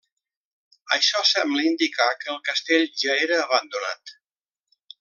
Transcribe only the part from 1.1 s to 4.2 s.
sembla indicar que el castell ja era abandonat.